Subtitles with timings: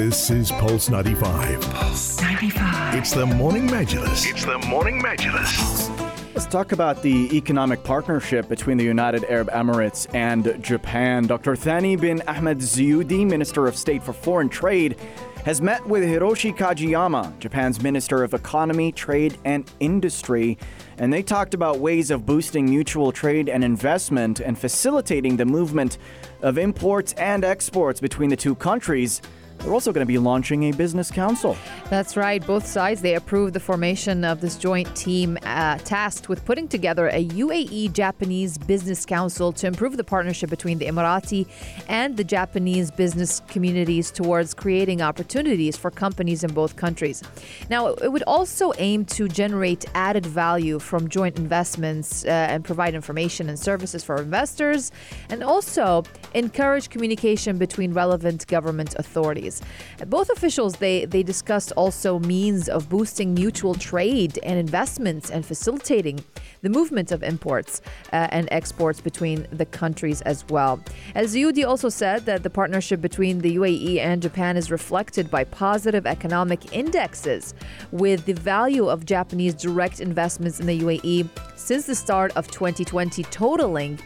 [0.00, 1.60] This is Pulse 95.
[1.60, 2.94] Pulse 95.
[2.94, 4.30] It's the Morning Majlis.
[4.30, 6.34] It's the Morning Majlis.
[6.34, 11.26] Let's talk about the economic partnership between the United Arab Emirates and Japan.
[11.26, 11.54] Dr.
[11.54, 14.96] Thani bin Ahmed Zeyoudi, Minister of State for Foreign Trade,
[15.44, 20.56] has met with Hiroshi Kajiyama, Japan's Minister of Economy, Trade and Industry,
[20.96, 25.98] and they talked about ways of boosting mutual trade and investment and facilitating the movement
[26.40, 29.20] of imports and exports between the two countries.
[29.60, 31.56] They're also going to be launching a business council.
[31.90, 32.44] That's right.
[32.46, 37.08] Both sides they approved the formation of this joint team uh, tasked with putting together
[37.08, 41.46] a UAE Japanese business council to improve the partnership between the Emirati
[41.88, 47.22] and the Japanese business communities towards creating opportunities for companies in both countries.
[47.68, 52.94] Now, it would also aim to generate added value from joint investments uh, and provide
[52.94, 54.90] information and services for investors,
[55.28, 59.62] and also encourage communication between relevant government authorities.
[60.06, 66.24] Both officials they they discussed also means of boosting mutual trade and investments and facilitating
[66.62, 67.80] the movement of imports
[68.12, 70.80] uh, and exports between the countries as well.
[71.14, 75.44] As Zeyoudi also said that the partnership between the UAE and Japan is reflected by
[75.44, 77.54] positive economic indexes,
[77.92, 83.22] with the value of Japanese direct investments in the UAE since the start of 2020
[83.24, 83.98] totaling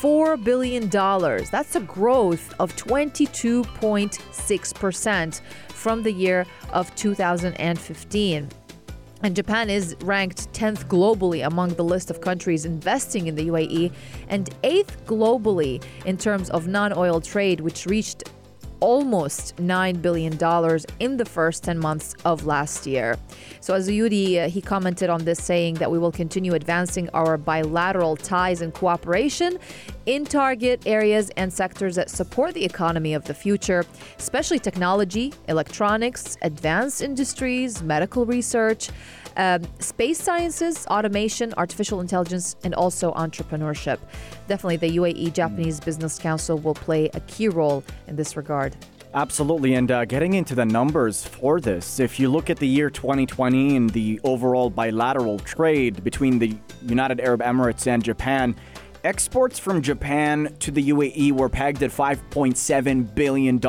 [0.00, 0.88] $4 billion.
[0.88, 8.48] That's a growth of 22.6% from the year of 2015.
[9.24, 13.92] And Japan is ranked 10th globally among the list of countries investing in the UAE
[14.28, 18.24] and 8th globally in terms of non oil trade, which reached
[18.82, 20.32] almost $9 billion
[20.98, 23.16] in the first 10 months of last year.
[23.60, 27.38] So, Al Zeyoudi, uh, he commented on this, saying that we will continue advancing our
[27.38, 29.58] bilateral ties and cooperation
[30.06, 33.86] in target areas and sectors that support the economy of the future,
[34.18, 38.90] especially technology, electronics, advanced industries, medical research.
[39.36, 43.98] Um, space sciences, automation, artificial intelligence, and also entrepreneurship.
[44.48, 48.76] Definitely, the UAE Japanese Business Council will play a key role in this regard.
[49.14, 49.74] Absolutely.
[49.74, 53.76] And uh, getting into the numbers for this, if you look at the year 2020
[53.76, 58.56] and the overall bilateral trade between the United Arab Emirates and Japan,
[59.04, 63.60] exports from Japan to the UAE were pegged at $5.7 billion.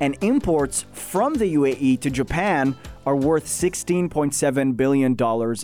[0.00, 2.76] And imports from the UAE to Japan
[3.08, 5.16] are worth $16.7 billion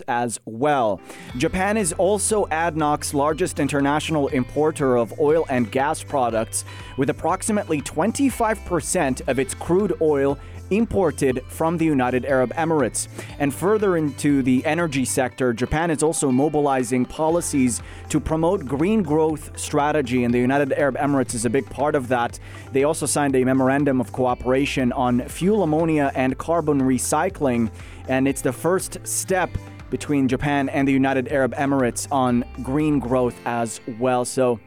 [0.07, 0.99] as well.
[1.37, 6.65] Japan is also ADNOC's largest international importer of oil and gas products,
[6.97, 10.39] with approximately 25% of its crude oil
[10.69, 13.07] imported from the United Arab Emirates.
[13.39, 19.57] And further into the energy sector, Japan is also mobilizing policies to promote green growth
[19.59, 22.39] strategy, and the United Arab Emirates is a big part of that.
[22.71, 27.71] They also signed a memorandum of cooperation on fuel ammonia and carbon recycling,
[28.07, 29.49] and it's the first step
[29.89, 34.25] between Japan and the United Arab Emirates on green growth as well.
[34.25, 34.59] So,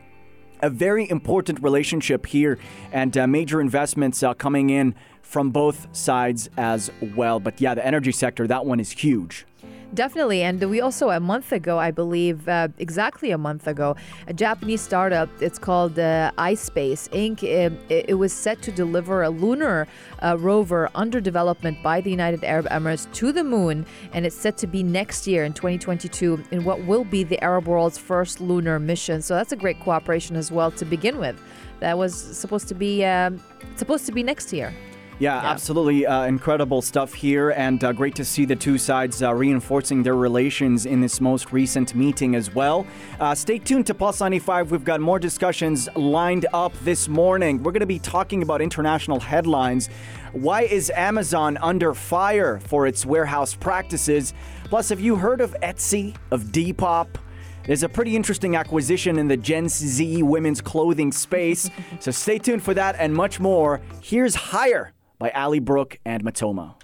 [0.61, 2.59] a very important relationship here,
[2.93, 7.39] and uh, major investments uh, coming in from both sides as well.
[7.39, 9.47] But yeah, the energy sector, that one is huge.
[9.95, 10.43] Definitely.
[10.43, 14.83] And we also, a month ago, I believe, uh, exactly a month ago, a Japanese
[14.83, 19.89] startup, it's called uh, iSpace Inc., it, it, was set to deliver a lunar
[20.23, 23.87] uh, rover under development by the United Arab Emirates to the moon.
[24.13, 27.67] And it's set to be next year in 2022 in what will be the Arab
[27.67, 29.23] world's first lunar mission.
[29.23, 31.41] So that's a great cooperation as well to begin with.
[31.81, 33.41] That was supposed to be um,
[33.77, 34.75] supposed to be next year.
[35.21, 35.51] Yeah, yeah.
[35.51, 40.05] absolutely uh, incredible stuff here, and uh, great to see the two sides uh, reinforcing
[40.05, 42.87] their relations in this most recent meeting as well.
[43.19, 44.71] Uh, stay tuned to 95.
[44.71, 47.63] We've got more discussions lined up this morning.
[47.65, 49.89] We're going to be talking about international headlines.
[50.33, 54.35] Why is Amazon under fire for its warehouse practices?
[54.67, 57.09] Plus, have you heard of Etsy, of Depop?
[57.67, 61.69] There's a pretty interesting acquisition in the Gen Z women's clothing space.
[61.99, 63.81] so stay tuned for that and much more.
[64.01, 66.79] Here's Higher by Ali Brooke and Matoma.